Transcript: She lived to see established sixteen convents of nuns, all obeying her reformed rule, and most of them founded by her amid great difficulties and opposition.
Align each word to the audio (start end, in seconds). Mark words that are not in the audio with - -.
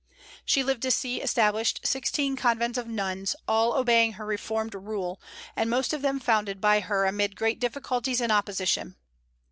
She 0.45 0.63
lived 0.63 0.81
to 0.81 0.89
see 0.89 1.21
established 1.21 1.85
sixteen 1.85 2.35
convents 2.35 2.75
of 2.79 2.87
nuns, 2.87 3.35
all 3.47 3.73
obeying 3.75 4.13
her 4.13 4.25
reformed 4.25 4.73
rule, 4.73 5.21
and 5.55 5.69
most 5.69 5.93
of 5.93 6.01
them 6.01 6.19
founded 6.19 6.59
by 6.59 6.79
her 6.79 7.05
amid 7.05 7.35
great 7.35 7.59
difficulties 7.59 8.19
and 8.19 8.31
opposition. 8.31 8.95